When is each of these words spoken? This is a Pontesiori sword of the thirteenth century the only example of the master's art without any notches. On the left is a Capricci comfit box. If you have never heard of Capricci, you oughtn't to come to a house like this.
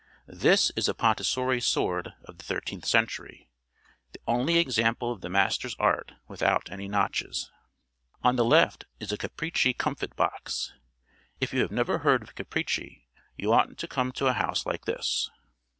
This 0.25 0.71
is 0.75 0.89
a 0.89 0.95
Pontesiori 0.95 1.59
sword 1.61 2.13
of 2.23 2.39
the 2.39 2.43
thirteenth 2.43 2.87
century 2.87 3.51
the 4.13 4.19
only 4.25 4.57
example 4.57 5.11
of 5.11 5.21
the 5.21 5.29
master's 5.29 5.75
art 5.77 6.13
without 6.27 6.71
any 6.71 6.87
notches. 6.87 7.51
On 8.23 8.35
the 8.35 8.43
left 8.43 8.85
is 8.99 9.11
a 9.11 9.15
Capricci 9.17 9.75
comfit 9.77 10.15
box. 10.15 10.73
If 11.39 11.53
you 11.53 11.61
have 11.61 11.69
never 11.69 11.99
heard 11.99 12.23
of 12.23 12.33
Capricci, 12.33 13.05
you 13.37 13.53
oughtn't 13.53 13.77
to 13.77 13.87
come 13.87 14.11
to 14.13 14.25
a 14.25 14.33
house 14.33 14.65
like 14.65 14.85
this. 14.85 15.29